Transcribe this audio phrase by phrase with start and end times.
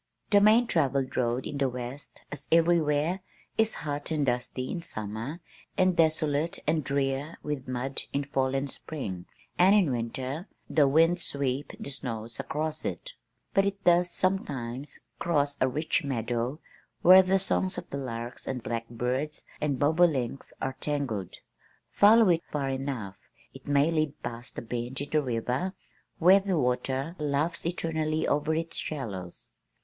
[0.31, 3.19] "The main travelled road in the west (as everywhere)
[3.55, 5.41] is hot and dusty in summer
[5.77, 9.27] and desolate and drear with mud in fall and spring,
[9.59, 13.11] and in winter the winds sweep the snows across it,
[13.53, 16.59] but it does sometimes cross a rich meadow
[17.03, 21.35] where the songs of the larks and blackbirds and bobolinks are tangled.
[21.91, 23.17] Follow it far enough,
[23.53, 25.73] it may lead past a bend in the river
[26.17, 29.51] where the water laughs eternally over its shallows.